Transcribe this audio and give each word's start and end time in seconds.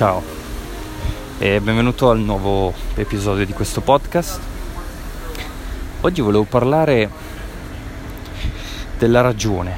Ciao 0.00 0.22
e 1.36 1.60
benvenuto 1.60 2.08
al 2.08 2.20
nuovo 2.20 2.72
episodio 2.94 3.44
di 3.44 3.52
questo 3.52 3.82
podcast. 3.82 4.40
Oggi 6.00 6.22
volevo 6.22 6.44
parlare 6.44 7.10
della 8.96 9.20
ragione, 9.20 9.76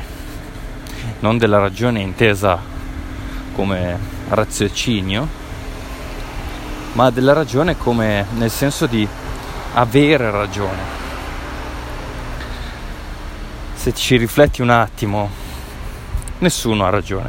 non 1.18 1.38
della 1.38 1.58
ragione 1.58 2.02
intesa 2.02 2.56
come 3.52 3.98
raziocinio, 4.28 5.26
ma 6.92 7.10
della 7.10 7.32
ragione 7.32 7.76
come 7.76 8.24
nel 8.34 8.50
senso 8.50 8.86
di 8.86 9.04
avere 9.74 10.30
ragione. 10.30 10.82
Se 13.74 13.92
ci 13.92 14.16
rifletti 14.16 14.62
un 14.62 14.70
attimo, 14.70 15.28
nessuno 16.38 16.84
ha 16.84 16.90
ragione, 16.90 17.28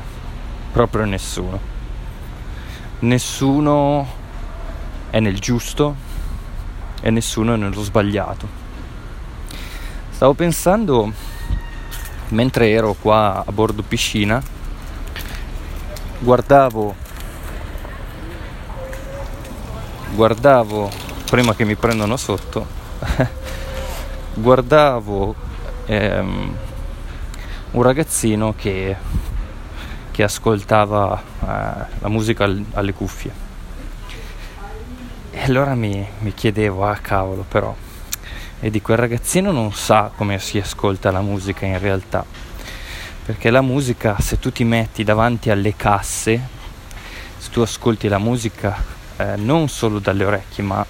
proprio 0.71 1.05
nessuno 1.05 1.72
nessuno 3.03 4.07
è 5.09 5.19
nel 5.19 5.39
giusto 5.39 5.95
e 7.01 7.09
nessuno 7.09 7.53
è 7.53 7.57
nello 7.57 7.83
sbagliato. 7.83 8.61
Stavo 10.09 10.33
pensando 10.33 11.11
mentre 12.29 12.69
ero 12.69 12.93
qua 12.93 13.43
a 13.45 13.51
bordo 13.51 13.83
piscina, 13.83 14.41
guardavo 16.19 17.01
guardavo 20.15 20.91
prima 21.25 21.55
che 21.55 21.65
mi 21.65 21.73
prendano 21.73 22.15
sotto 22.17 22.67
guardavo 24.35 25.35
ehm, 25.85 26.57
un 27.71 27.81
ragazzino 27.81 28.53
che 28.55 28.95
che 30.13 30.21
ascoltava 30.21 31.19
eh, 31.19 31.45
la 31.99 32.07
musica 32.07 32.43
al, 32.43 32.63
alle 32.73 32.93
cuffie. 32.93 33.31
E 35.31 35.41
allora 35.41 35.73
mi, 35.73 36.07
mi 36.19 36.35
chiedevo, 36.35 36.85
ah 36.85 36.97
cavolo 36.97 37.43
però, 37.47 37.75
vedi 38.59 38.79
quel 38.79 38.97
ragazzino 38.97 39.51
non 39.51 39.73
sa 39.73 40.11
come 40.15 40.37
si 40.37 40.59
ascolta 40.59 41.09
la 41.09 41.21
musica 41.21 41.65
in 41.65 41.79
realtà, 41.79 42.23
perché 43.25 43.49
la 43.49 43.61
musica 43.61 44.15
se 44.19 44.37
tu 44.37 44.51
ti 44.51 44.63
metti 44.63 45.03
davanti 45.03 45.49
alle 45.49 45.75
casse, 45.75 46.39
se 47.39 47.49
tu 47.49 47.61
ascolti 47.61 48.07
la 48.07 48.19
musica 48.19 48.77
eh, 49.17 49.35
non 49.37 49.67
solo 49.67 49.97
dalle 49.97 50.25
orecchie 50.25 50.63
ma 50.63 50.85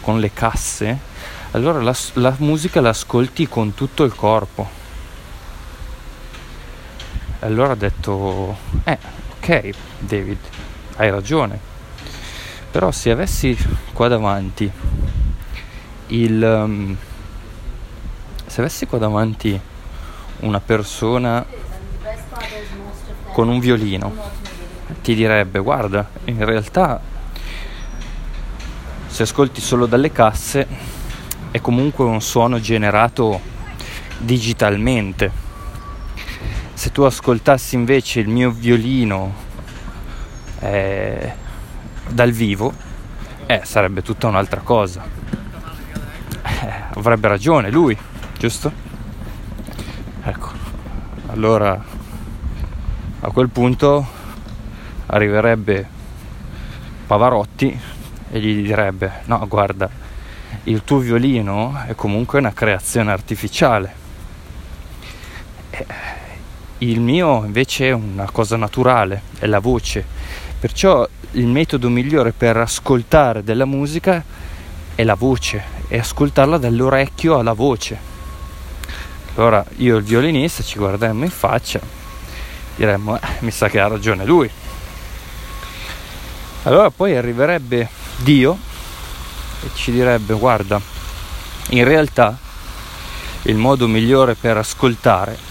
con 0.00 0.20
le 0.20 0.32
casse, 0.32 0.96
allora 1.50 1.82
la, 1.82 1.96
la 2.14 2.36
musica 2.38 2.80
la 2.80 2.90
ascolti 2.90 3.48
con 3.48 3.74
tutto 3.74 4.04
il 4.04 4.14
corpo 4.14 4.78
allora 7.40 7.72
ho 7.72 7.76
detto, 7.76 8.56
eh, 8.84 8.98
ok 9.36 9.70
David, 9.98 10.38
hai 10.96 11.10
ragione. 11.10 11.58
Però 12.70 12.90
se 12.90 13.10
avessi 13.10 13.56
qua 13.92 14.08
davanti 14.08 14.70
il... 16.08 16.42
Um, 16.42 16.96
se 18.46 18.60
avessi 18.60 18.86
qua 18.86 18.98
davanti 18.98 19.58
una 20.40 20.60
persona 20.60 21.44
con 23.32 23.48
un 23.48 23.58
violino, 23.58 24.12
ti 25.02 25.14
direbbe, 25.14 25.60
guarda, 25.60 26.08
in 26.24 26.44
realtà 26.44 27.00
se 29.06 29.22
ascolti 29.22 29.60
solo 29.60 29.86
dalle 29.86 30.12
casse 30.12 30.66
è 31.50 31.60
comunque 31.60 32.04
un 32.04 32.20
suono 32.20 32.60
generato 32.60 33.40
digitalmente 34.18 35.48
se 36.80 36.92
tu 36.92 37.02
ascoltassi 37.02 37.74
invece 37.74 38.20
il 38.20 38.28
mio 38.28 38.50
violino 38.50 39.34
eh, 40.60 41.34
dal 42.08 42.30
vivo, 42.30 42.72
eh, 43.44 43.60
sarebbe 43.64 44.00
tutta 44.00 44.28
un'altra 44.28 44.62
cosa. 44.62 45.04
Eh, 46.42 46.72
avrebbe 46.94 47.28
ragione 47.28 47.70
lui, 47.70 47.94
giusto? 48.38 48.72
Ecco, 50.22 50.48
allora 51.26 51.84
a 53.20 53.30
quel 53.30 53.50
punto 53.50 54.06
arriverebbe 55.04 55.86
Pavarotti 57.06 57.78
e 58.30 58.40
gli 58.40 58.62
direbbe 58.62 59.20
no 59.24 59.46
guarda 59.46 59.90
il 60.64 60.82
tuo 60.84 60.96
violino 60.96 61.78
è 61.86 61.94
comunque 61.94 62.38
una 62.38 62.52
creazione 62.54 63.10
artificiale 63.12 63.92
eh, 65.70 66.09
il 66.82 67.00
mio 67.00 67.44
invece 67.44 67.88
è 67.88 67.92
una 67.92 68.30
cosa 68.30 68.56
naturale, 68.56 69.22
è 69.38 69.46
la 69.46 69.58
voce. 69.58 70.04
Perciò 70.58 71.06
il 71.32 71.46
metodo 71.46 71.88
migliore 71.88 72.32
per 72.32 72.56
ascoltare 72.56 73.44
della 73.44 73.66
musica 73.66 74.22
è 74.94 75.04
la 75.04 75.14
voce, 75.14 75.62
è 75.88 75.98
ascoltarla 75.98 76.58
dall'orecchio 76.58 77.38
alla 77.38 77.52
voce. 77.52 78.08
Allora 79.34 79.64
io 79.76 79.96
e 79.96 79.98
il 79.98 80.04
violinista 80.04 80.62
ci 80.62 80.78
guarderemmo 80.78 81.24
in 81.24 81.30
faccia, 81.30 81.80
diremmo, 82.76 83.16
eh, 83.16 83.26
mi 83.40 83.50
sa 83.50 83.68
che 83.68 83.78
ha 83.78 83.86
ragione 83.86 84.24
lui. 84.24 84.50
Allora 86.64 86.90
poi 86.90 87.16
arriverebbe 87.16 87.88
Dio 88.16 88.58
e 89.62 89.70
ci 89.74 89.92
direbbe, 89.92 90.34
guarda, 90.34 90.80
in 91.70 91.84
realtà 91.84 92.38
il 93.42 93.56
modo 93.56 93.86
migliore 93.86 94.34
per 94.34 94.56
ascoltare 94.56 95.49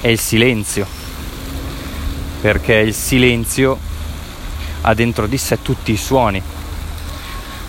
è 0.00 0.08
il 0.08 0.18
silenzio, 0.18 0.86
perché 2.40 2.74
il 2.74 2.94
silenzio 2.94 3.78
ha 4.82 4.94
dentro 4.94 5.26
di 5.26 5.36
sé 5.36 5.60
tutti 5.62 5.92
i 5.92 5.96
suoni. 5.96 6.42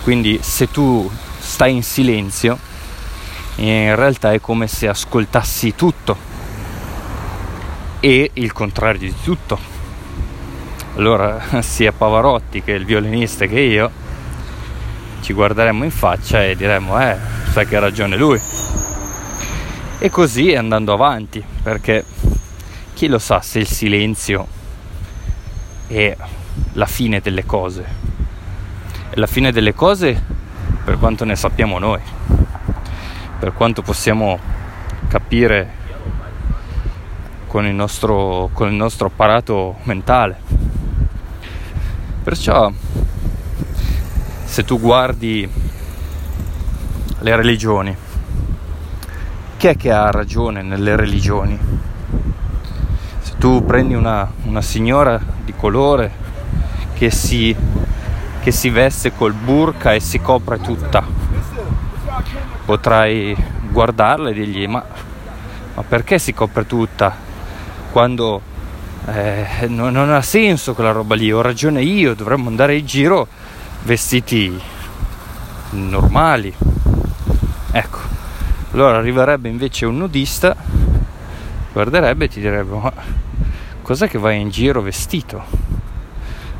Quindi 0.02 0.40
se 0.42 0.70
tu 0.70 1.10
stai 1.38 1.74
in 1.74 1.82
silenzio, 1.82 2.58
in 3.56 3.94
realtà 3.94 4.32
è 4.32 4.40
come 4.40 4.66
se 4.66 4.88
ascoltassi 4.88 5.74
tutto 5.74 6.16
e 8.00 8.30
il 8.34 8.52
contrario 8.52 9.00
di 9.00 9.14
tutto. 9.22 9.58
Allora 10.96 11.40
sia 11.62 11.92
Pavarotti 11.92 12.62
che 12.62 12.72
il 12.72 12.84
violinista 12.84 13.46
che 13.46 13.60
io 13.60 13.90
ci 15.20 15.32
guarderemmo 15.32 15.84
in 15.84 15.90
faccia 15.90 16.44
e 16.44 16.56
diremmo 16.56 17.00
eh, 17.00 17.16
sai 17.52 17.66
che 17.66 17.76
ha 17.76 17.80
ragione 17.80 18.16
lui. 18.16 18.40
E 20.04 20.10
così 20.10 20.52
andando 20.52 20.92
avanti, 20.92 21.40
perché 21.62 22.04
chi 22.92 23.06
lo 23.06 23.20
sa 23.20 23.40
se 23.40 23.60
il 23.60 23.68
silenzio 23.68 24.48
è 25.86 26.16
la 26.72 26.86
fine 26.86 27.20
delle 27.20 27.46
cose. 27.46 27.84
È 29.10 29.16
la 29.16 29.28
fine 29.28 29.52
delle 29.52 29.72
cose 29.74 30.20
per 30.82 30.98
quanto 30.98 31.24
ne 31.24 31.36
sappiamo 31.36 31.78
noi, 31.78 32.00
per 33.38 33.52
quanto 33.52 33.82
possiamo 33.82 34.40
capire 35.06 35.70
con 37.46 37.64
il 37.64 37.74
nostro, 37.74 38.50
con 38.52 38.66
il 38.70 38.74
nostro 38.74 39.06
apparato 39.06 39.76
mentale. 39.84 40.40
Perciò 42.24 42.72
se 44.42 44.64
tu 44.64 44.80
guardi 44.80 45.48
le 47.20 47.36
religioni, 47.36 48.01
chi 49.62 49.68
è 49.68 49.76
che 49.76 49.92
ha 49.92 50.10
ragione 50.10 50.60
nelle 50.60 50.96
religioni? 50.96 51.56
tu 53.38 53.64
prendi 53.64 53.94
una, 53.94 54.28
una 54.42 54.60
signora 54.60 55.20
di 55.44 55.54
colore 55.54 56.10
che 56.94 57.12
si, 57.12 57.54
che 58.42 58.50
si 58.50 58.70
veste 58.70 59.12
col 59.12 59.34
burka 59.34 59.92
e 59.92 60.00
si 60.00 60.20
copre 60.20 60.60
tutta, 60.60 61.04
potrai 62.64 63.36
guardarla 63.70 64.30
e 64.30 64.32
dirgli 64.32 64.66
ma, 64.66 64.84
ma 65.74 65.82
perché 65.84 66.18
si 66.18 66.34
copre 66.34 66.66
tutta 66.66 67.14
quando 67.92 68.40
eh, 69.06 69.46
non, 69.68 69.92
non, 69.92 70.10
ha 70.10 70.22
senso 70.22 70.74
quella 70.74 70.90
roba 70.90 71.14
lì, 71.14 71.30
ho 71.30 71.40
ragione 71.40 71.82
io, 71.82 72.14
dovremmo 72.14 72.48
andare 72.48 72.78
in 72.78 72.84
giro 72.84 73.28
vestiti 73.84 74.60
normali. 75.70 76.52
Ecco, 77.70 78.11
allora 78.72 78.98
arriverebbe 78.98 79.48
invece 79.48 79.84
un 79.84 79.98
nudista, 79.98 80.56
guarderebbe 81.72 82.24
e 82.24 82.28
ti 82.28 82.40
direbbe 82.40 82.74
ma 82.74 82.92
cos'è 83.82 84.08
che 84.08 84.18
vai 84.18 84.40
in 84.40 84.48
giro 84.48 84.80
vestito? 84.80 85.42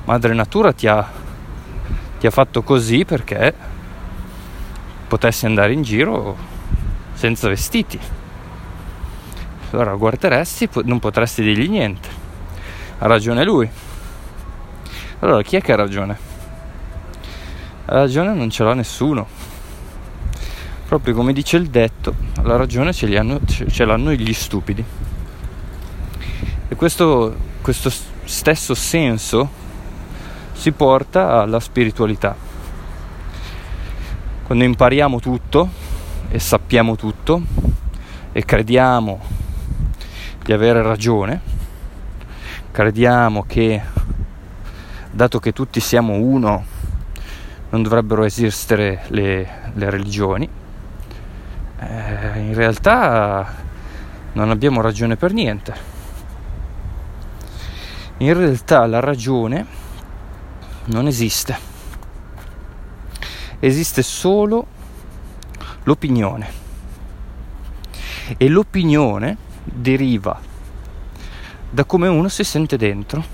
Madre 0.04 0.34
Natura 0.34 0.72
ti 0.72 0.86
ha, 0.86 1.08
ti 2.18 2.26
ha 2.26 2.30
fatto 2.30 2.62
così 2.62 3.04
perché 3.04 3.54
potessi 5.08 5.46
andare 5.46 5.72
in 5.72 5.82
giro 5.82 6.36
senza 7.14 7.48
vestiti. 7.48 7.98
Allora 9.70 9.94
guarderesti, 9.94 10.68
non 10.84 10.98
potresti 10.98 11.42
dirgli 11.42 11.68
niente. 11.68 12.08
Ha 12.98 13.06
ragione 13.06 13.42
lui. 13.42 13.68
Allora 15.20 15.40
chi 15.42 15.56
è 15.56 15.62
che 15.62 15.72
ha 15.72 15.76
ragione? 15.76 16.18
La 17.86 17.94
ragione 17.94 18.34
non 18.34 18.50
ce 18.50 18.64
l'ha 18.64 18.74
nessuno. 18.74 19.41
Proprio 20.92 21.14
come 21.14 21.32
dice 21.32 21.56
il 21.56 21.70
detto, 21.70 22.14
la 22.42 22.56
ragione 22.56 22.92
ce, 22.92 23.16
hanno, 23.16 23.40
ce 23.46 23.84
l'hanno 23.86 24.12
gli 24.12 24.34
stupidi. 24.34 24.84
E 26.68 26.74
questo, 26.76 27.34
questo 27.62 27.90
stesso 28.24 28.74
senso 28.74 29.48
si 30.52 30.70
porta 30.72 31.40
alla 31.40 31.60
spiritualità. 31.60 32.36
Quando 34.42 34.64
impariamo 34.64 35.18
tutto 35.18 35.70
e 36.28 36.38
sappiamo 36.38 36.94
tutto 36.94 37.40
e 38.30 38.44
crediamo 38.44 39.18
di 40.44 40.52
avere 40.52 40.82
ragione, 40.82 41.40
crediamo 42.70 43.44
che 43.44 43.80
dato 45.10 45.38
che 45.38 45.52
tutti 45.54 45.80
siamo 45.80 46.16
uno 46.16 46.64
non 47.70 47.82
dovrebbero 47.82 48.24
esistere 48.24 49.04
le, 49.08 49.72
le 49.72 49.88
religioni, 49.88 50.60
eh, 51.92 52.38
in 52.38 52.54
realtà 52.54 53.54
non 54.32 54.50
abbiamo 54.50 54.80
ragione 54.80 55.16
per 55.16 55.32
niente. 55.32 55.90
In 58.18 58.32
realtà 58.34 58.86
la 58.86 59.00
ragione 59.00 59.66
non 60.86 61.06
esiste, 61.06 61.58
esiste 63.58 64.02
solo 64.02 64.66
l'opinione 65.82 66.60
e 68.36 68.48
l'opinione 68.48 69.36
deriva 69.64 70.40
da 71.68 71.84
come 71.84 72.08
uno 72.08 72.28
si 72.28 72.44
sente 72.44 72.76
dentro 72.76 73.24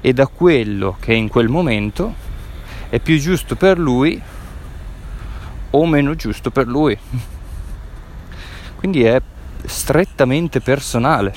e 0.00 0.12
da 0.12 0.26
quello 0.26 0.96
che 1.00 1.12
in 1.12 1.28
quel 1.28 1.48
momento 1.48 2.14
è 2.88 2.98
più 2.98 3.18
giusto 3.18 3.56
per 3.56 3.78
lui 3.78 4.20
o 5.70 5.86
meno 5.86 6.14
giusto 6.14 6.50
per 6.50 6.66
lui. 6.66 6.98
Quindi 8.78 9.02
è 9.02 9.20
strettamente 9.64 10.60
personale. 10.60 11.34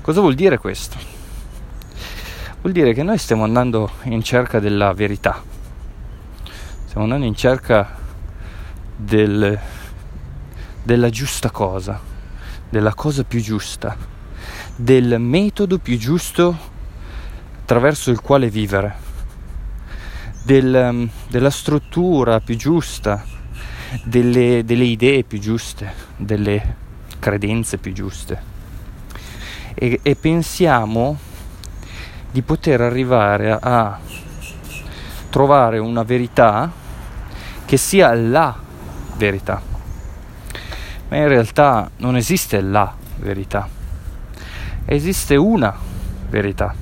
Cosa 0.00 0.20
vuol 0.20 0.36
dire 0.36 0.56
questo? 0.56 0.96
Vuol 2.60 2.72
dire 2.72 2.94
che 2.94 3.02
noi 3.02 3.18
stiamo 3.18 3.42
andando 3.42 3.90
in 4.04 4.22
cerca 4.22 4.60
della 4.60 4.92
verità, 4.92 5.42
stiamo 6.84 7.02
andando 7.02 7.26
in 7.26 7.34
cerca 7.34 7.98
del, 8.94 9.58
della 10.84 11.10
giusta 11.10 11.50
cosa, 11.50 11.98
della 12.68 12.94
cosa 12.94 13.24
più 13.24 13.40
giusta, 13.40 13.96
del 14.76 15.18
metodo 15.18 15.78
più 15.78 15.98
giusto 15.98 16.56
attraverso 17.62 18.12
il 18.12 18.20
quale 18.20 18.48
vivere, 18.48 18.94
del, 20.44 21.10
della 21.26 21.50
struttura 21.50 22.38
più 22.38 22.56
giusta 22.56 23.38
delle, 24.04 24.64
delle 24.64 24.84
idee 24.84 25.24
più 25.24 25.38
giuste, 25.38 25.92
delle 26.16 26.76
credenze 27.18 27.78
più 27.78 27.92
giuste. 27.92 28.48
E, 29.74 30.00
e 30.02 30.16
pensiamo 30.16 31.18
di 32.30 32.42
poter 32.42 32.80
arrivare 32.80 33.50
a, 33.50 33.58
a 33.60 33.98
trovare 35.28 35.78
una 35.78 36.02
verità 36.02 36.70
che 37.64 37.76
sia 37.76 38.12
la 38.14 38.56
verità. 39.16 39.60
Ma 41.08 41.16
in 41.16 41.28
realtà 41.28 41.90
non 41.96 42.16
esiste 42.16 42.60
la 42.60 42.94
verità, 43.16 43.68
esiste 44.84 45.34
una 45.34 45.76
verità, 46.28 46.72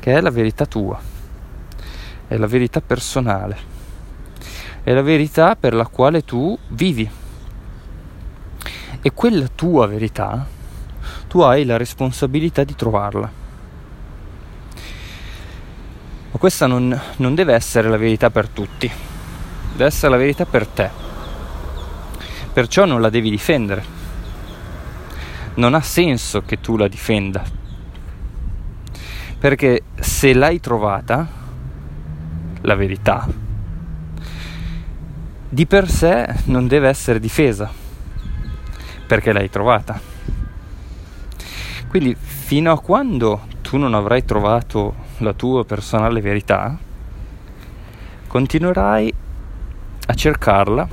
che 0.00 0.14
è 0.14 0.20
la 0.20 0.30
verità 0.30 0.64
tua, 0.64 0.98
è 2.26 2.36
la 2.36 2.46
verità 2.46 2.80
personale 2.80 3.73
è 4.84 4.92
la 4.92 5.02
verità 5.02 5.56
per 5.56 5.72
la 5.72 5.86
quale 5.86 6.24
tu 6.24 6.56
vivi. 6.68 7.10
E 9.00 9.12
quella 9.12 9.48
tua 9.48 9.86
verità, 9.86 10.46
tu 11.26 11.40
hai 11.40 11.64
la 11.64 11.78
responsabilità 11.78 12.64
di 12.64 12.74
trovarla. 12.74 13.30
Ma 16.30 16.38
questa 16.38 16.66
non, 16.66 17.00
non 17.16 17.34
deve 17.34 17.54
essere 17.54 17.88
la 17.88 17.96
verità 17.96 18.28
per 18.28 18.48
tutti, 18.48 18.90
deve 19.72 19.86
essere 19.86 20.12
la 20.12 20.18
verità 20.18 20.44
per 20.44 20.66
te. 20.66 20.90
Perciò 22.52 22.84
non 22.84 23.00
la 23.00 23.08
devi 23.08 23.30
difendere. 23.30 23.92
Non 25.54 25.72
ha 25.72 25.80
senso 25.80 26.42
che 26.42 26.60
tu 26.60 26.76
la 26.76 26.88
difenda. 26.88 27.42
Perché 29.38 29.82
se 29.98 30.34
l'hai 30.34 30.60
trovata, 30.60 31.26
la 32.60 32.74
verità, 32.74 33.26
di 35.54 35.66
per 35.66 35.88
sé 35.88 36.34
non 36.46 36.66
deve 36.66 36.88
essere 36.88 37.20
difesa 37.20 37.70
perché 39.06 39.32
l'hai 39.32 39.48
trovata. 39.48 40.00
Quindi 41.86 42.16
fino 42.18 42.72
a 42.72 42.80
quando 42.80 43.46
tu 43.62 43.76
non 43.76 43.94
avrai 43.94 44.24
trovato 44.24 44.94
la 45.18 45.32
tua 45.32 45.64
personale 45.64 46.20
verità, 46.20 46.76
continuerai 48.26 49.14
a 50.06 50.14
cercarla, 50.14 50.88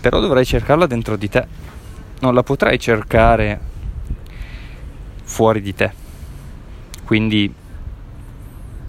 però 0.00 0.18
dovrai 0.18 0.46
cercarla 0.46 0.86
dentro 0.86 1.16
di 1.16 1.28
te, 1.28 1.46
non 2.20 2.32
la 2.32 2.42
potrai 2.42 2.78
cercare 2.78 3.60
fuori 5.24 5.60
di 5.60 5.74
te, 5.74 5.92
quindi 7.04 7.52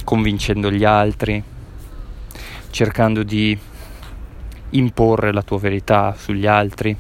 convincendo 0.06 0.72
gli 0.72 0.86
altri, 0.86 1.44
cercando 2.76 3.24
di 3.24 3.58
imporre 4.72 5.32
la 5.32 5.44
tua 5.44 5.60
verità 5.60 6.14
sugli 6.18 6.46
altri, 6.46 6.94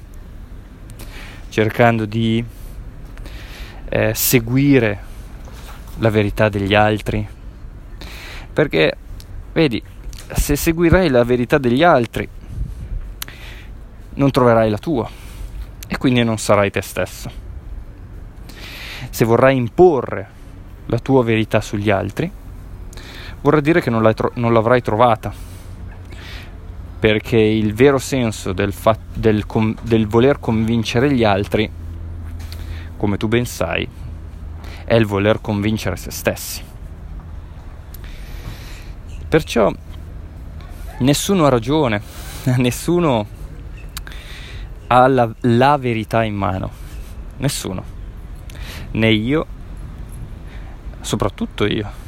cercando 1.50 2.06
di 2.06 2.42
eh, 3.90 4.14
seguire 4.14 5.04
la 5.98 6.10
verità 6.10 6.48
degli 6.48 6.74
altri. 6.74 7.28
Perché, 8.54 8.96
vedi, 9.52 9.84
se 10.32 10.56
seguirai 10.56 11.10
la 11.10 11.26
verità 11.26 11.58
degli 11.58 11.84
altri, 11.84 12.26
non 14.14 14.32
troverai 14.32 14.70
la 14.70 14.78
tua 14.78 15.10
e 15.90 15.98
quindi 15.98 16.24
non 16.24 16.38
sarai 16.38 16.72
te 16.72 16.82
stesso. 16.82 17.30
Se 19.10 19.26
vorrai 19.26 19.58
imporre 19.58 20.30
la 20.86 21.00
tua 21.00 21.22
verità 21.22 21.60
sugli 21.60 21.90
altri, 21.90 22.32
vorrà 23.42 23.60
dire 23.60 23.82
che 23.82 23.90
non, 23.90 24.10
tro- 24.14 24.32
non 24.36 24.54
l'avrai 24.54 24.82
trovata 24.82 25.45
perché 27.00 27.38
il 27.38 27.74
vero 27.74 27.98
senso 27.98 28.54
del, 28.54 28.74
fa- 28.74 28.98
del, 29.14 29.46
com- 29.46 29.76
del 29.82 30.08
voler 30.08 30.40
convincere 30.40 31.14
gli 31.14 31.24
altri, 31.24 31.70
come 32.98 33.18
tu 33.18 33.28
ben 33.28 33.46
sai, 33.46 33.88
è 34.86 34.96
il 34.96 35.06
voler 35.06 35.42
convincere 35.42 35.96
se 35.98 36.12
stessi. 36.12 36.64
Perciò 39.28 39.72
nessuno 41.00 41.46
ha 41.46 41.50
ragione, 41.50 42.02
nessuno 42.58 43.28
ha 44.88 45.08
la, 45.08 45.30
la 45.42 45.78
verità 45.78 46.24
in 46.24 46.36
mano, 46.36 46.70
nessuno, 47.38 47.84
né 48.92 49.12
io, 49.12 49.46
soprattutto 51.02 51.66
io. 51.66 52.04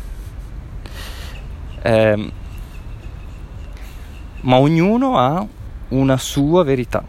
Eh, 1.81 2.31
ma 4.47 4.57
ognuno 4.57 5.17
ha 5.17 5.45
una 5.89 6.17
sua 6.17 6.63
verità. 6.63 7.03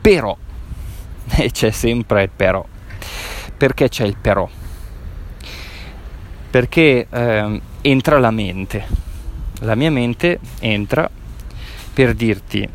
Però, 0.00 0.36
e 1.30 1.50
c'è 1.50 1.70
sempre 1.70 2.24
il 2.24 2.30
però, 2.34 2.64
perché 3.56 3.88
c'è 3.88 4.04
il 4.04 4.16
però? 4.20 4.48
Perché 6.50 7.06
eh, 7.08 7.60
entra 7.80 8.18
la 8.18 8.30
mente, 8.30 8.86
la 9.60 9.74
mia 9.74 9.90
mente 9.90 10.40
entra 10.58 11.08
per 11.94 12.14
dirti, 12.14 12.68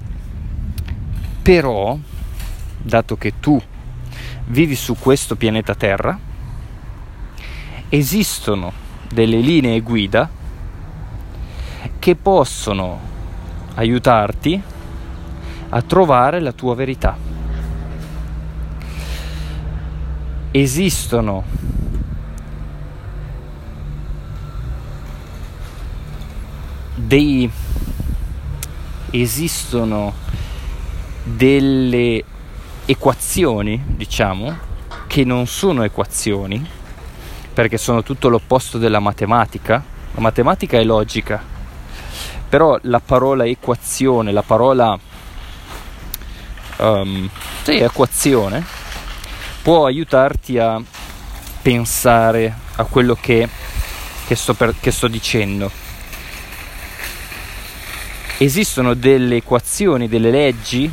però, 1.41 1.97
dato 2.77 3.17
che 3.17 3.33
tu 3.39 3.61
vivi 4.45 4.75
su 4.75 4.95
questo 4.97 5.35
pianeta 5.35 5.75
Terra, 5.75 6.17
esistono 7.89 8.71
delle 9.09 9.39
linee 9.39 9.81
guida 9.81 10.36
che 12.07 12.15
possono 12.15 13.01
aiutarti 13.75 14.61
a 15.67 15.81
trovare 15.81 16.39
la 16.39 16.53
tua 16.53 16.73
verità. 16.73 17.17
Esistono 20.51 21.43
dei 26.95 27.51
esistono 29.11 30.13
delle 31.25 32.23
equazioni, 32.85 33.83
diciamo, 33.85 34.57
che 35.07 35.25
non 35.25 35.45
sono 35.45 35.83
equazioni, 35.83 36.65
perché 37.53 37.77
sono 37.77 38.01
tutto 38.01 38.29
l'opposto 38.29 38.77
della 38.77 39.01
matematica. 39.01 39.83
La 40.13 40.21
matematica 40.21 40.77
è 40.77 40.85
logica, 40.85 41.55
però 42.49 42.77
la 42.83 42.99
parola 42.99 43.45
equazione, 43.45 44.31
la 44.31 44.41
parola 44.41 44.97
um, 46.77 47.29
sì, 47.63 47.77
equazione 47.77 48.65
può 49.61 49.85
aiutarti 49.85 50.57
a 50.57 50.81
pensare 51.61 52.55
a 52.77 52.85
quello 52.85 53.17
che, 53.19 53.47
che, 54.25 54.35
sto, 54.35 54.53
per, 54.53 54.75
che 54.79 54.91
sto 54.91 55.07
dicendo. 55.07 55.69
Esistono 58.37 58.93
delle 58.93 59.37
equazioni, 59.37 60.07
delle 60.07 60.31
leggi 60.31 60.89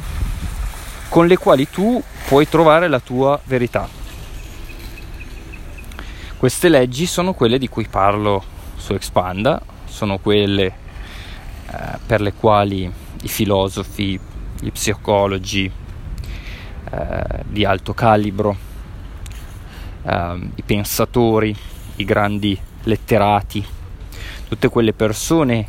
con 1.08 1.26
le 1.26 1.36
quali 1.36 1.70
tu 1.70 2.02
puoi 2.26 2.48
trovare 2.48 2.88
la 2.88 2.98
tua 2.98 3.38
verità. 3.44 3.88
Queste 6.36 6.68
leggi 6.68 7.06
sono 7.06 7.32
quelle 7.32 7.58
di 7.58 7.68
cui 7.68 7.86
parlo 7.86 8.42
su 8.76 8.94
Expanda, 8.94 9.62
sono 9.86 10.18
quelle 10.18 10.82
eh, 11.70 11.98
per 12.04 12.20
le 12.20 12.32
quali 12.32 12.90
i 13.22 13.28
filosofi, 13.28 14.18
gli 14.60 14.70
psicologi 14.70 15.70
eh, 16.90 17.44
di 17.44 17.64
alto 17.64 17.94
calibro, 17.94 18.56
eh, 20.02 20.50
i 20.54 20.62
pensatori, 20.62 21.56
i 21.96 22.04
grandi 22.04 22.58
letterati, 22.84 23.64
tutte 24.48 24.68
quelle 24.68 24.92
persone 24.92 25.68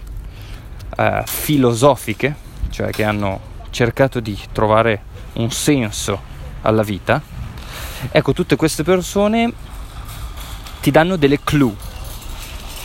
eh, 0.98 1.24
filosofiche, 1.25 2.36
cioè 2.70 2.90
che 2.90 3.04
hanno 3.04 3.54
cercato 3.70 4.20
di 4.20 4.38
trovare 4.52 5.02
un 5.34 5.52
senso 5.52 6.34
alla 6.62 6.84
vita, 6.84 7.22
ecco 8.12 8.34
tutte 8.34 8.56
queste 8.56 8.84
persone 8.84 9.52
ti 10.82 10.92
danno 10.92 11.16
delle 11.16 11.40
clue. 11.44 11.74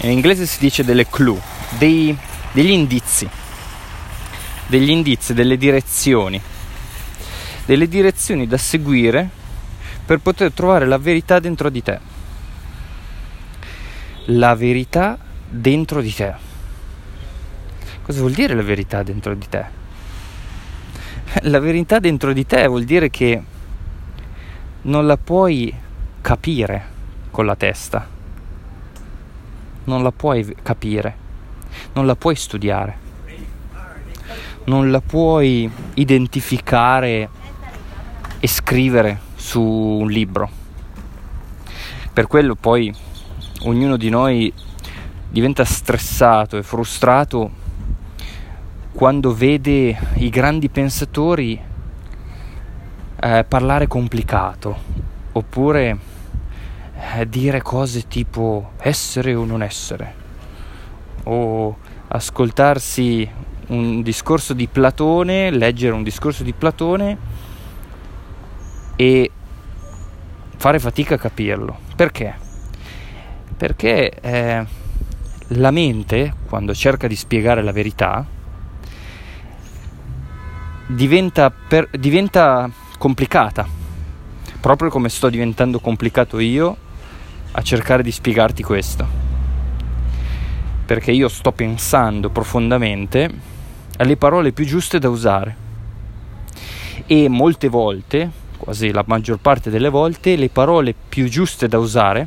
In 0.03 0.11
inglese 0.11 0.47
si 0.47 0.59
dice 0.59 0.83
delle 0.83 1.07
clue, 1.07 1.41
dei, 1.77 2.17
degli 2.53 2.71
indizi, 2.71 3.29
degli 4.67 4.91
indizi, 4.91 5.35
delle 5.35 5.57
direzioni, 5.57 6.41
delle 7.65 7.89
direzioni 7.89 8.47
da 8.47 8.59
seguire 8.59 9.29
per 10.05 10.19
poter 10.19 10.53
trovare 10.53 10.87
la 10.87 10.99
verità 10.99 11.39
dentro 11.39 11.71
di 11.71 11.83
te. 11.83 12.01
La 14.27 14.55
verità 14.55 15.19
dentro 15.49 16.01
di 16.01 16.13
te. 16.13 16.35
Cosa 18.03 18.21
vuol 18.21 18.33
dire 18.33 18.55
la 18.55 18.63
verità 18.63 19.03
dentro 19.03 19.35
di 19.35 19.49
te? 19.49 19.65
La 21.43 21.61
verità 21.61 22.01
dentro 22.01 22.33
di 22.33 22.45
te 22.45 22.67
vuol 22.67 22.85
dire 22.85 23.09
che 23.09 23.43
non 24.83 25.07
la 25.07 25.17
puoi 25.17 25.73
capire 26.21 26.85
con 27.31 27.47
la 27.47 27.55
testa, 27.55 28.07
non 29.85 30.03
la 30.03 30.11
puoi 30.11 30.57
capire, 30.63 31.29
non 31.93 32.07
la 32.07 32.17
puoi 32.17 32.35
studiare, 32.35 32.99
non 34.65 34.91
la 34.91 35.01
puoi 35.01 35.71
identificare 35.95 37.29
e 38.39 38.49
scrivere 38.49 39.21
su 39.37 39.61
un 39.63 40.09
libro. 40.09 40.49
Per 42.13 42.27
quello 42.27 42.55
poi 42.55 42.95
ognuno 43.63 43.97
di 43.97 44.09
noi 44.09 44.53
diventa 45.29 45.65
stressato 45.65 46.57
e 46.57 46.63
frustrato 46.63 47.51
quando 48.93 49.33
vede 49.33 49.97
i 50.17 50.29
grandi 50.29 50.69
pensatori 50.69 51.59
eh, 53.21 53.45
parlare 53.47 53.87
complicato 53.87 54.77
oppure 55.33 55.99
eh, 57.15 57.29
dire 57.29 57.63
cose 57.63 58.09
tipo 58.09 58.73
essere 58.79 59.35
o 59.35 59.45
non 59.45 59.63
essere 59.63 60.20
o 61.31 61.77
ascoltarsi 62.09 63.29
un 63.69 64.03
discorso 64.03 64.53
di 64.53 64.67
Platone, 64.67 65.51
leggere 65.51 65.95
un 65.95 66.03
discorso 66.03 66.43
di 66.43 66.53
Platone 66.53 67.17
e 68.97 69.31
fare 70.57 70.79
fatica 70.81 71.15
a 71.15 71.19
capirlo. 71.19 71.79
Perché? 71.95 72.35
Perché 73.57 74.11
eh, 74.21 74.67
la 75.49 75.71
mente, 75.71 76.35
quando 76.49 76.75
cerca 76.75 77.07
di 77.07 77.15
spiegare 77.15 77.63
la 77.63 77.73
verità, 77.73 78.27
diventa, 80.87 81.51
per, 81.51 81.91
diventa 81.93 82.69
complicata, 82.99 83.69
proprio 84.61 84.91
come 84.91 85.09
sto 85.09 85.29
diventando 85.29 85.79
complicato 85.79 86.41
io 86.41 86.77
a 87.53 87.63
cercare 87.63 88.03
di 88.03 88.11
spiegarti 88.11 88.65
questo. 88.65 89.20
Perché 90.91 91.13
io 91.13 91.29
sto 91.29 91.53
pensando 91.53 92.31
profondamente 92.31 93.31
alle 93.99 94.17
parole 94.17 94.51
più 94.51 94.65
giuste 94.65 94.99
da 94.99 95.09
usare. 95.09 95.55
E 97.07 97.29
molte 97.29 97.69
volte, 97.69 98.29
quasi 98.57 98.91
la 98.91 99.05
maggior 99.07 99.39
parte 99.39 99.71
delle 99.71 99.89
volte, 99.89 100.35
le 100.35 100.49
parole 100.49 100.93
più 101.09 101.29
giuste 101.29 101.69
da 101.69 101.79
usare 101.79 102.27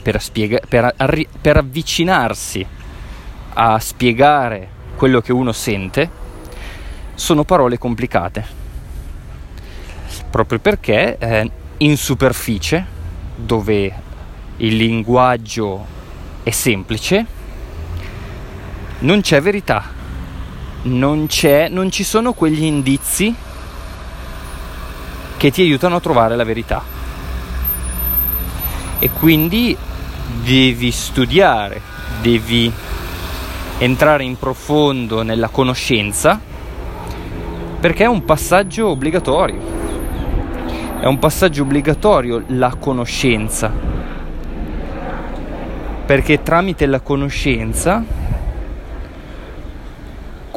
per, 0.00 0.22
spiega- 0.22 0.60
per, 0.68 0.94
arri- 0.98 1.26
per 1.40 1.56
avvicinarsi 1.56 2.64
a 3.54 3.78
spiegare 3.80 4.68
quello 4.94 5.20
che 5.20 5.32
uno 5.32 5.50
sente 5.50 6.08
sono 7.16 7.42
parole 7.42 7.76
complicate, 7.76 8.46
proprio 10.30 10.60
perché 10.60 11.18
eh, 11.18 11.50
in 11.78 11.96
superficie, 11.96 12.86
dove 13.34 13.92
il 14.58 14.76
linguaggio 14.76 15.84
è 16.44 16.50
semplice, 16.50 17.34
non 19.00 19.20
c'è 19.20 19.40
verità, 19.40 19.84
non, 20.82 21.26
c'è, 21.26 21.68
non 21.68 21.90
ci 21.90 22.04
sono 22.04 22.32
quegli 22.32 22.64
indizi 22.64 23.34
che 25.36 25.50
ti 25.50 25.62
aiutano 25.62 25.96
a 25.96 26.00
trovare 26.00 26.36
la 26.36 26.44
verità. 26.44 26.82
E 28.98 29.10
quindi 29.10 29.76
devi 30.42 30.90
studiare, 30.90 31.80
devi 32.20 32.72
entrare 33.78 34.24
in 34.24 34.36
profondo 34.36 35.22
nella 35.22 35.48
conoscenza 35.48 36.40
perché 37.80 38.02
è 38.02 38.08
un 38.08 38.24
passaggio 38.24 38.88
obbligatorio. 38.88 39.76
È 41.00 41.06
un 41.06 41.18
passaggio 41.20 41.62
obbligatorio 41.62 42.42
la 42.48 42.74
conoscenza. 42.74 43.70
Perché 46.04 46.42
tramite 46.42 46.86
la 46.86 46.98
conoscenza, 46.98 48.02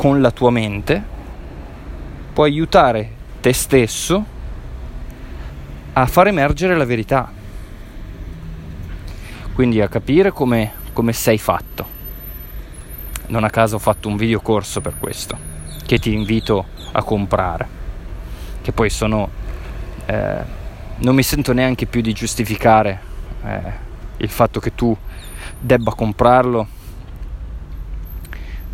con 0.01 0.19
la 0.19 0.31
tua 0.31 0.49
mente, 0.49 1.03
puoi 2.33 2.49
aiutare 2.49 3.07
te 3.39 3.53
stesso 3.53 4.25
a 5.93 6.05
far 6.07 6.25
emergere 6.25 6.75
la 6.75 6.85
verità. 6.85 7.31
Quindi 9.53 9.79
a 9.79 9.87
capire 9.87 10.31
come, 10.31 10.71
come 10.93 11.13
sei 11.13 11.37
fatto. 11.37 11.85
Non 13.27 13.43
a 13.43 13.51
caso 13.51 13.75
ho 13.75 13.77
fatto 13.77 14.07
un 14.07 14.17
video 14.17 14.39
corso 14.39 14.81
per 14.81 14.95
questo, 14.97 15.37
che 15.85 15.99
ti 15.99 16.11
invito 16.11 16.65
a 16.93 17.03
comprare, 17.03 17.67
che 18.63 18.71
poi 18.71 18.89
sono... 18.89 19.29
Eh, 20.07 20.41
non 20.97 21.13
mi 21.13 21.21
sento 21.21 21.53
neanche 21.53 21.85
più 21.85 22.01
di 22.01 22.13
giustificare 22.13 22.99
eh, 23.45 23.61
il 24.17 24.29
fatto 24.29 24.59
che 24.59 24.73
tu 24.73 24.97
debba 25.59 25.93
comprarlo. 25.93 26.79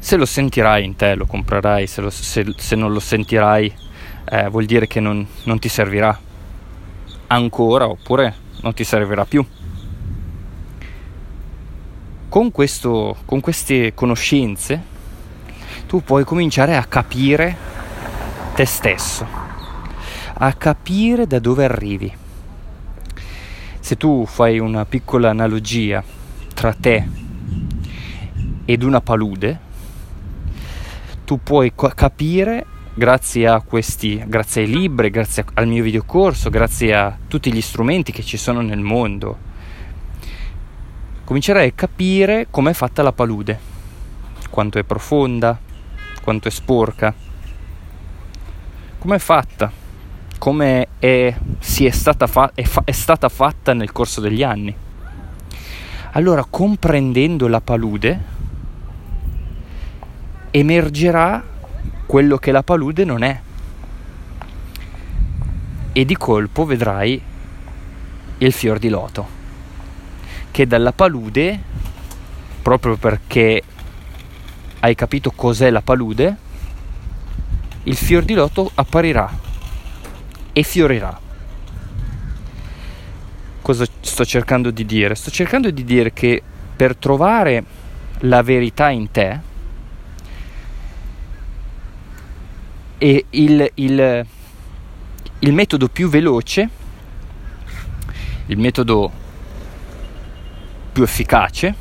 Se 0.08 0.16
lo 0.16 0.26
sentirai 0.26 0.86
in 0.86 0.96
te 0.96 1.16
lo 1.16 1.26
comprerai, 1.26 1.86
se, 1.86 2.00
lo, 2.00 2.10
se, 2.10 2.54
se 2.56 2.76
non 2.78 2.94
lo 2.94 3.00
sentirai 3.02 3.74
eh, 4.30 4.48
vuol 4.48 4.64
dire 4.64 4.88
che 4.88 5.02
non, 5.02 5.28
non 5.44 5.60
ti 5.60 5.68
servirà 5.68 6.18
ancora 7.28 7.90
oppure 7.90 8.34
non 8.62 8.74
ti 8.74 8.86
servirà 8.86 9.26
più. 9.26 9.46
Con, 12.30 12.52
questo, 12.52 13.18
con 13.26 13.42
queste 13.42 13.94
conoscenze 13.94 14.82
tu 15.88 16.02
puoi 16.02 16.24
cominciare 16.24 16.78
a 16.78 16.86
capire 16.86 17.58
te 18.56 18.64
stesso, 18.64 19.28
a 20.36 20.54
capire 20.54 21.28
da 21.28 21.40
dove 21.40 21.66
arrivi. 21.66 22.16
Se 23.82 23.98
tu 23.98 24.26
fai 24.26 24.58
una 24.58 24.86
piccola 24.86 25.32
analogia 25.32 26.02
tra 26.54 26.74
te 26.74 27.06
ed 28.64 28.84
una 28.84 29.02
palude, 29.02 29.66
tu 31.28 31.44
puoi 31.44 31.74
capire 31.76 32.66
grazie 32.94 33.50
a 33.50 33.60
questi, 33.60 34.24
grazie 34.26 34.62
ai 34.62 34.70
libri, 34.70 35.10
grazie 35.10 35.44
al 35.56 35.68
mio 35.68 35.84
videocorso, 35.84 36.50
grazie 36.50 36.96
a 36.96 37.18
tutti 37.28 37.52
gli 37.52 37.60
strumenti 37.60 38.14
che 38.14 38.24
ci 38.24 38.38
sono 38.38 38.62
nel 38.62 38.80
mondo, 38.80 39.38
comincerai 41.26 41.68
a 41.68 41.72
capire 41.76 42.48
com'è 42.50 42.72
fatta 42.72 43.04
la 43.04 43.12
palude, 43.12 43.60
quanto 44.50 44.80
è 44.80 44.86
profonda, 44.86 45.60
quanto 46.24 46.48
è 46.48 46.52
sporca 46.52 47.14
come 48.98 49.16
è 49.18 49.20
fatta, 49.20 49.70
come 50.38 50.88
è, 50.98 51.36
è, 51.60 51.90
stata 51.90 52.26
fa- 52.26 52.52
è, 52.54 52.64
fa- 52.64 52.84
è 52.86 52.92
stata 52.92 53.28
fatta 53.28 53.74
nel 53.74 53.92
corso 53.92 54.22
degli 54.22 54.44
anni. 54.44 54.74
Allora, 56.12 56.46
comprendendo 56.50 57.50
la 57.50 57.60
palude, 57.60 58.37
emergerà 60.52 61.44
quello 62.06 62.38
che 62.38 62.52
la 62.52 62.64
palude 62.64 63.04
non 63.04 63.24
è. 63.24 63.42
E 65.92 66.06
di 66.06 66.16
colpo 66.16 66.66
vedrai 66.66 67.22
il 68.40 68.52
fior 68.52 68.80
di 68.80 68.90
loto. 68.90 69.36
che 70.58 70.66
dalla 70.66 70.92
palude, 70.92 71.60
proprio 72.64 72.96
perché 72.98 73.62
hai 74.80 74.96
capito 74.96 75.30
cos'è 75.30 75.70
la 75.70 75.82
palude, 75.82 76.36
il 77.84 77.96
fior 77.96 78.24
di 78.24 78.34
loto 78.34 78.72
apparirà 78.74 79.32
e 80.52 80.64
fiorirà. 80.64 81.20
Cosa 83.62 83.86
sto 84.02 84.26
cercando 84.26 84.72
di 84.72 84.84
dire? 84.84 85.14
Sto 85.14 85.30
cercando 85.30 85.70
di 85.70 85.84
dire 85.84 86.12
che 86.12 86.42
per 86.76 86.96
trovare 86.96 87.64
la 88.22 88.42
verità 88.42 88.90
in 88.90 89.12
te 89.12 89.40
e 92.98 93.26
il, 93.30 93.72
il, 93.76 94.26
il 95.40 95.54
metodo 95.54 95.88
più 95.88 96.10
veloce, 96.10 96.70
il 98.48 98.58
metodo 98.58 99.12
più 100.92 101.04
efficace, 101.04 101.76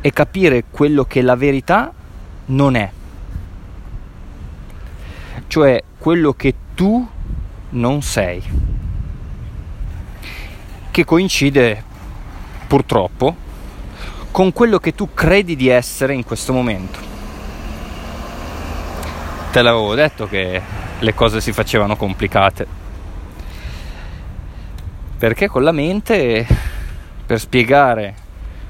è 0.00 0.12
capire 0.12 0.64
quello 0.70 1.04
che 1.04 1.22
la 1.22 1.34
verità 1.34 1.92
non 2.46 2.76
è, 2.76 2.90
cioè 5.48 5.82
quello 5.98 6.32
che 6.34 6.54
tu 6.74 7.08
non 7.70 8.02
sei, 8.02 8.42
che 10.90 11.04
coincide 11.04 11.82
purtroppo 12.68 13.44
con 14.30 14.52
quello 14.52 14.78
che 14.78 14.94
tu 14.94 15.14
credi 15.14 15.56
di 15.56 15.68
essere 15.68 16.14
in 16.14 16.22
questo 16.22 16.52
momento. 16.52 17.05
Te 19.56 19.62
l'avevo 19.62 19.94
detto 19.94 20.28
che 20.28 20.60
le 20.98 21.14
cose 21.14 21.40
si 21.40 21.50
facevano 21.50 21.96
complicate. 21.96 22.66
Perché 25.16 25.48
con 25.48 25.62
la 25.62 25.72
mente, 25.72 26.46
per 27.24 27.40
spiegare 27.40 28.14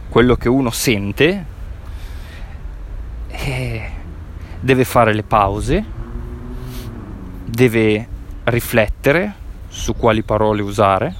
quello 0.09 0.37
che 0.37 0.49
uno 0.49 0.71
sente, 0.71 1.45
eh, 3.27 3.91
deve 4.61 4.85
fare 4.85 5.13
le 5.13 5.25
pause, 5.25 5.85
deve 7.45 8.09
riflettere 8.45 9.35
su 9.67 9.97
quali 9.97 10.23
parole 10.23 10.63
usare 10.63 11.13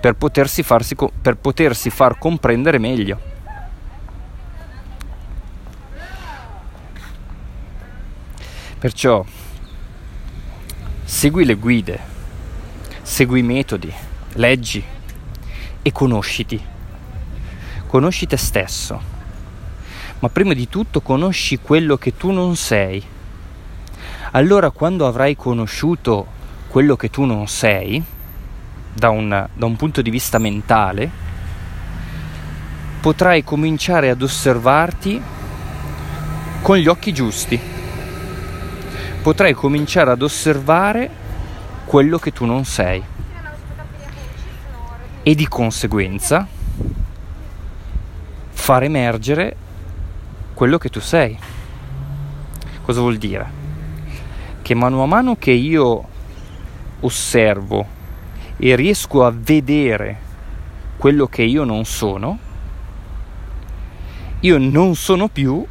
per 0.00 0.14
potersi, 0.14 0.62
farsi, 0.62 0.96
per 1.20 1.36
potersi 1.36 1.90
far 1.90 2.16
comprendere 2.16 2.78
meglio. 2.78 3.27
Perciò 8.78 9.24
segui 11.02 11.44
le 11.44 11.54
guide, 11.54 12.00
segui 13.02 13.40
i 13.40 13.42
metodi, 13.42 13.92
leggi 14.34 14.80
e 15.82 15.90
conosciti. 15.90 16.62
Conosci 17.88 18.28
te 18.28 18.36
stesso, 18.36 19.00
ma 20.20 20.28
prima 20.28 20.54
di 20.54 20.68
tutto 20.68 21.00
conosci 21.00 21.58
quello 21.58 21.96
che 21.96 22.16
tu 22.16 22.30
non 22.30 22.54
sei. 22.54 23.02
Allora 24.30 24.70
quando 24.70 25.08
avrai 25.08 25.34
conosciuto 25.34 26.26
quello 26.68 26.94
che 26.94 27.10
tu 27.10 27.24
non 27.24 27.48
sei, 27.48 28.00
da 28.92 29.10
un, 29.10 29.48
da 29.52 29.66
un 29.66 29.74
punto 29.74 30.02
di 30.02 30.10
vista 30.10 30.38
mentale, 30.38 31.10
potrai 33.00 33.42
cominciare 33.42 34.08
ad 34.08 34.22
osservarti 34.22 35.20
con 36.62 36.76
gli 36.76 36.86
occhi 36.86 37.12
giusti. 37.12 37.76
Potrai 39.22 39.52
cominciare 39.52 40.10
ad 40.10 40.22
osservare 40.22 41.10
quello 41.84 42.18
che 42.18 42.32
tu 42.32 42.44
non 42.44 42.64
sei. 42.64 43.02
E 45.22 45.34
di 45.34 45.48
conseguenza 45.48 46.46
far 48.50 48.82
emergere 48.82 49.56
quello 50.54 50.78
che 50.78 50.88
tu 50.88 51.00
sei. 51.00 51.38
Cosa 52.82 53.00
vuol 53.00 53.16
dire? 53.16 53.50
Che 54.60 54.74
mano 54.74 55.02
a 55.02 55.06
mano 55.06 55.36
che 55.36 55.52
io 55.52 56.04
osservo 57.00 57.86
e 58.56 58.76
riesco 58.76 59.24
a 59.24 59.32
vedere 59.34 60.20
quello 60.96 61.26
che 61.28 61.42
io 61.42 61.64
non 61.64 61.84
sono, 61.84 62.38
io 64.40 64.58
non 64.58 64.94
sono 64.96 65.28
più 65.28 65.64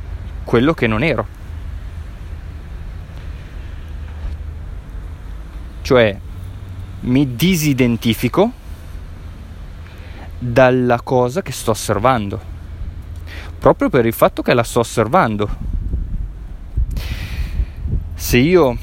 quello 0.44 0.74
che 0.74 0.88
non 0.88 1.04
ero. 1.04 1.37
Cioè 5.88 6.20
mi 7.04 7.38
disidentifico 7.38 8.52
dalla 10.38 11.00
cosa 11.00 11.42
che 11.42 11.54
sto 11.54 11.72
osservando, 11.72 12.42
proprio 13.58 13.88
per 13.88 14.06
il 14.06 14.12
fatto 14.12 14.42
che 14.42 14.54
la 14.54 14.64
sto 14.64 14.82
osservando. 14.82 15.50
Se 18.16 18.38
io 18.38 18.78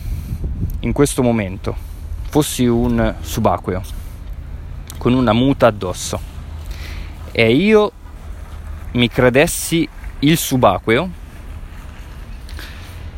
in 0.81 0.93
questo 0.93 1.23
momento 1.23 1.77
fossi 2.31 2.64
un 2.64 3.17
subacqueo 3.21 3.83
con 4.97 5.12
una 5.12 5.35
muta 5.35 5.67
addosso 5.67 6.19
e 7.33 7.55
io 7.55 7.93
mi 8.93 9.09
credessi 9.09 9.87
il 10.21 10.38
subacqueo, 10.38 11.11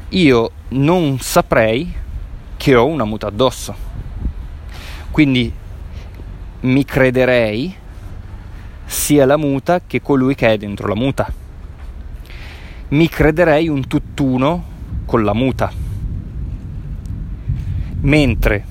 io 0.09 0.51
non 0.71 1.21
saprei 1.21 2.03
che 2.67 2.75
ho 2.75 2.87
una 2.87 3.05
muta 3.05 3.29
addosso. 3.29 3.77
Quindi 5.13 5.53
mi 6.63 6.85
crederei 6.85 7.73
sia 8.85 9.25
la 9.25 9.37
muta 9.37 9.83
che 9.87 10.03
colui 10.03 10.35
che 10.35 10.49
è 10.49 10.57
dentro 10.57 10.89
la 10.89 10.97
muta. 10.97 11.33
Mi 12.89 13.09
crederei 13.09 13.69
un 13.69 13.87
tutt'uno 13.87 14.65
con 15.05 15.23
la 15.23 15.33
muta. 15.33 15.71
Mentre 18.01 18.65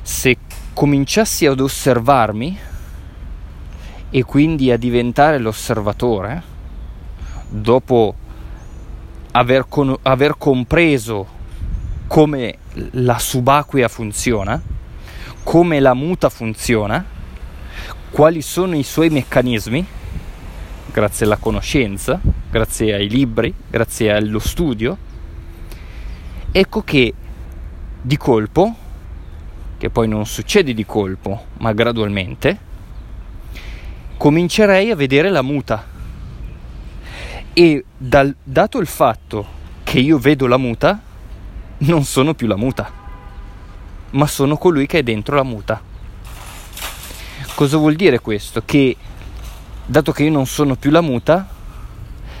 se 0.00 0.36
cominciassi 0.72 1.46
ad 1.46 1.58
osservarmi 1.58 2.56
e 4.08 4.22
quindi 4.22 4.70
a 4.70 4.76
diventare 4.76 5.38
l'osservatore, 5.38 6.42
dopo 7.48 8.14
aver, 9.32 9.66
con- 9.68 9.98
aver 10.02 10.36
compreso 10.38 11.33
come 12.14 12.58
la 12.92 13.18
subacquea 13.18 13.88
funziona, 13.88 14.62
come 15.42 15.80
la 15.80 15.94
muta 15.94 16.28
funziona, 16.28 17.04
quali 18.08 18.40
sono 18.40 18.76
i 18.76 18.84
suoi 18.84 19.10
meccanismi, 19.10 19.84
grazie 20.92 21.26
alla 21.26 21.38
conoscenza, 21.38 22.20
grazie 22.48 22.94
ai 22.94 23.08
libri, 23.08 23.52
grazie 23.68 24.12
allo 24.12 24.38
studio, 24.38 24.96
ecco 26.52 26.82
che 26.84 27.12
di 28.00 28.16
colpo 28.16 28.76
che 29.76 29.90
poi 29.90 30.06
non 30.06 30.24
succede 30.24 30.72
di 30.72 30.86
colpo, 30.86 31.46
ma 31.58 31.72
gradualmente, 31.72 32.58
comincerei 34.16 34.92
a 34.92 34.94
vedere 34.94 35.30
la 35.30 35.42
muta. 35.42 35.84
E 37.52 37.84
dal, 37.96 38.32
dato 38.40 38.78
il 38.78 38.86
fatto 38.86 39.44
che 39.82 39.98
io 39.98 40.16
vedo 40.18 40.46
la 40.46 40.58
muta, 40.58 41.12
non 41.78 42.04
sono 42.04 42.34
più 42.34 42.46
la 42.46 42.56
muta, 42.56 42.90
ma 44.10 44.26
sono 44.26 44.56
colui 44.56 44.86
che 44.86 44.98
è 44.98 45.02
dentro 45.02 45.36
la 45.36 45.42
muta. 45.42 45.80
Cosa 47.54 47.76
vuol 47.76 47.94
dire 47.94 48.20
questo? 48.20 48.62
Che 48.64 48.96
dato 49.86 50.12
che 50.12 50.24
io 50.24 50.30
non 50.30 50.46
sono 50.46 50.76
più 50.76 50.90
la 50.90 51.00
muta, 51.00 51.48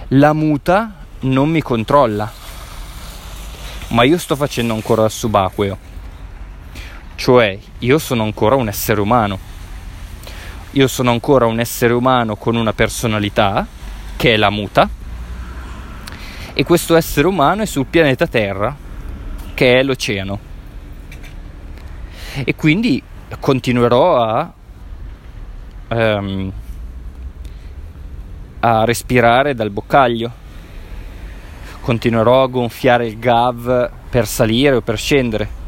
la 0.08 0.32
muta 0.32 1.04
non 1.20 1.50
mi 1.50 1.62
controlla, 1.62 2.30
ma 3.88 4.02
io 4.04 4.18
sto 4.18 4.36
facendo 4.36 4.74
ancora 4.74 5.04
il 5.04 5.10
subacqueo 5.10 5.92
cioè, 7.16 7.58
io 7.78 7.98
sono 7.98 8.24
ancora 8.24 8.56
un 8.56 8.68
essere 8.68 9.00
umano. 9.00 9.38
Io 10.72 10.88
sono 10.88 11.10
ancora 11.10 11.46
un 11.46 11.60
essere 11.60 11.92
umano 11.92 12.36
con 12.36 12.56
una 12.56 12.72
personalità, 12.72 13.66
che 14.16 14.34
è 14.34 14.36
la 14.36 14.50
muta, 14.50 14.88
e 16.52 16.64
questo 16.64 16.96
essere 16.96 17.28
umano 17.28 17.62
è 17.62 17.66
sul 17.66 17.86
pianeta 17.86 18.26
Terra, 18.26 18.76
che 19.54 19.78
è 19.78 19.82
l'oceano. 19.82 20.38
E 22.44 22.54
quindi 22.54 23.02
continuerò 23.40 24.22
a, 24.22 24.52
um, 25.88 26.52
a 28.60 28.84
respirare 28.84 29.54
dal 29.54 29.70
boccaglio, 29.70 30.30
continuerò 31.80 32.42
a 32.42 32.48
gonfiare 32.48 33.06
il 33.06 33.18
gav 33.18 33.90
per 34.10 34.26
salire 34.26 34.76
o 34.76 34.80
per 34.80 34.98
scendere 34.98 35.62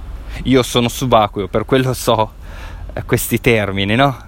io 0.45 0.63
sono 0.63 0.89
subacqueo, 0.89 1.49
per 1.49 1.65
quello 1.65 1.93
so 1.95 2.33
eh, 2.93 3.03
questi 3.05 3.41
termini, 3.41 3.95
no? 3.95 4.25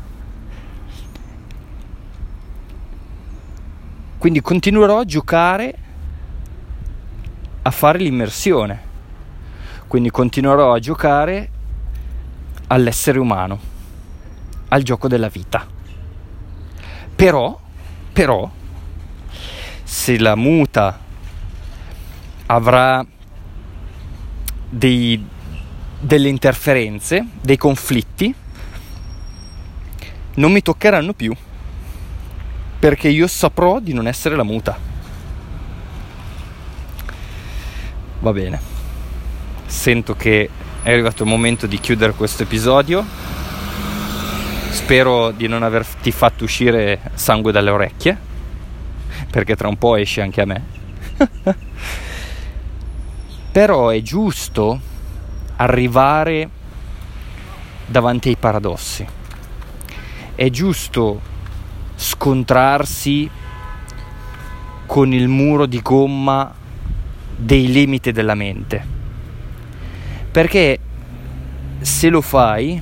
Quindi 4.19 4.41
continuerò 4.41 5.01
a 5.01 5.05
giocare 5.05 5.75
a 7.63 7.71
fare 7.71 7.99
l'immersione. 7.99 8.87
Quindi 9.89 10.11
continuerò 10.11 10.75
a 10.75 10.79
giocare 10.79 11.51
all'essere 12.69 13.19
umano, 13.19 13.59
al 14.69 14.83
gioco 14.83 15.09
della 15.09 15.29
vita. 15.29 15.67
Però, 17.17 17.59
però, 18.13 18.51
se 19.83 20.19
la 20.19 20.37
muta 20.37 21.01
avrà 22.47 23.05
dei, 24.69 25.27
delle 25.99 26.29
interferenze, 26.29 27.27
dei 27.41 27.57
conflitti, 27.57 28.35
non 30.35 30.53
mi 30.53 30.63
toccheranno 30.63 31.15
più 31.15 31.35
perché 32.79 33.09
io 33.09 33.27
saprò 33.27 33.81
di 33.81 33.93
non 33.93 34.07
essere 34.07 34.37
la 34.37 34.45
muta. 34.45 34.79
Va 38.21 38.33
bene, 38.33 38.78
sento 39.69 40.17
che 40.17 40.49
è 40.83 40.91
arrivato 40.91 41.23
il 41.23 41.29
momento 41.29 41.67
di 41.67 41.79
chiudere 41.79 42.15
questo 42.15 42.43
episodio. 42.43 43.05
Spero 44.71 45.31
di 45.31 45.47
non 45.47 45.63
averti 45.63 46.11
fatto 46.11 46.45
uscire 46.45 47.01
sangue 47.15 47.53
dalle 47.53 47.71
orecchie, 47.71 48.17
perché 49.31 49.55
tra 49.55 49.69
un 49.69 49.77
po' 49.77 49.97
esce 49.97 50.23
anche 50.23 50.41
a 50.41 50.47
me. 50.47 50.65
Però 53.53 53.91
è 53.91 54.01
giusto 54.01 54.81
arrivare 55.57 56.49
davanti 57.85 58.29
ai 58.31 58.37
paradossi. 58.37 59.07
È 60.35 60.49
giusto 60.51 61.21
scontrarsi 61.97 63.29
con 64.87 65.13
il 65.13 65.29
muro 65.29 65.67
di 65.67 65.83
gomma 65.83 66.55
dei 67.37 67.71
limiti 67.71 68.13
della 68.13 68.35
mente. 68.35 68.97
Perché 70.31 70.79
se 71.81 72.09
lo 72.09 72.21
fai, 72.21 72.81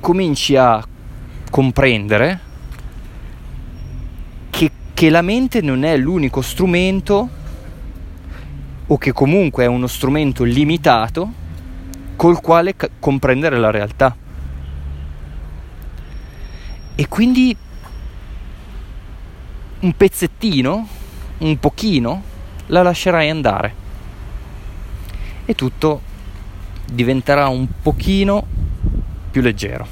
cominci 0.00 0.56
a 0.56 0.84
comprendere 1.50 2.40
che, 4.50 4.70
che 4.94 5.10
la 5.10 5.22
mente 5.22 5.60
non 5.60 5.84
è 5.84 5.96
l'unico 5.96 6.42
strumento 6.42 7.28
o 8.86 8.98
che 8.98 9.12
comunque 9.12 9.64
è 9.64 9.66
uno 9.66 9.86
strumento 9.86 10.44
limitato 10.44 11.44
col 12.14 12.40
quale 12.40 12.76
c- 12.76 12.88
comprendere 12.98 13.58
la 13.58 13.70
realtà. 13.70 14.16
E 16.94 17.08
quindi 17.08 17.56
un 19.80 19.92
pezzettino, 19.92 20.88
un 21.38 21.58
pochino, 21.58 22.22
la 22.66 22.82
lascerai 22.82 23.28
andare. 23.28 23.74
E 25.44 25.54
tutto 25.54 26.14
diventerà 26.86 27.48
un 27.48 27.66
pochino 27.82 28.46
più 29.30 29.42
leggero. 29.42 29.86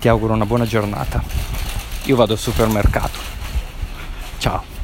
Ti 0.00 0.08
auguro 0.08 0.34
una 0.34 0.46
buona 0.46 0.66
giornata. 0.66 1.22
Io 2.04 2.16
vado 2.16 2.32
al 2.32 2.38
supermercato. 2.38 3.18
Ciao. 4.38 4.77